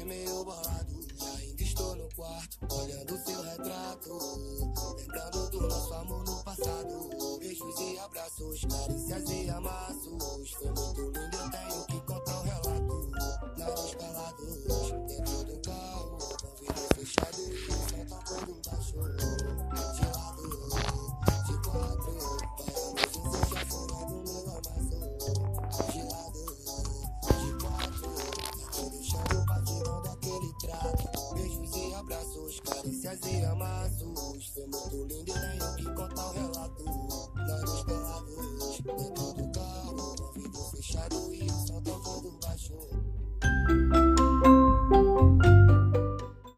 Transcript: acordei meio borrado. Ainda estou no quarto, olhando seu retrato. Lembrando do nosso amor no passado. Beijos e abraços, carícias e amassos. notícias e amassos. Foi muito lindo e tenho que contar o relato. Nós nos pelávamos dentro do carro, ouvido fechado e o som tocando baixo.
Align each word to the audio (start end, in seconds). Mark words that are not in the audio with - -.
acordei 0.00 0.04
meio 0.04 0.44
borrado. 0.44 1.00
Ainda 1.36 1.62
estou 1.62 1.96
no 1.96 2.08
quarto, 2.14 2.58
olhando 2.74 3.18
seu 3.24 3.42
retrato. 3.42 4.18
Lembrando 4.96 5.50
do 5.50 5.60
nosso 5.68 5.94
amor 5.94 6.24
no 6.24 6.42
passado. 6.42 7.38
Beijos 7.38 7.80
e 7.80 7.98
abraços, 7.98 8.64
carícias 8.64 9.30
e 9.30 9.50
amassos. 9.50 10.19
notícias 32.80 33.20
e 33.26 33.44
amassos. 33.44 34.46
Foi 34.54 34.66
muito 34.66 35.04
lindo 35.04 35.30
e 35.30 35.58
tenho 35.58 35.76
que 35.76 35.84
contar 35.94 36.28
o 36.28 36.32
relato. 36.32 36.84
Nós 37.34 37.60
nos 37.62 37.84
pelávamos 37.84 38.80
dentro 38.80 39.32
do 39.34 39.52
carro, 39.52 40.16
ouvido 40.20 40.58
fechado 40.70 41.34
e 41.34 41.42
o 41.42 41.66
som 41.66 41.82
tocando 41.82 42.38
baixo. 42.40 42.49